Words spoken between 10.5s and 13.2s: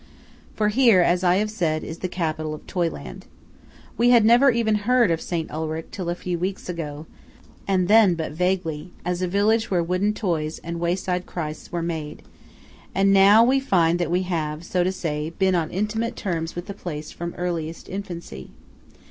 and wayside Christs were made; and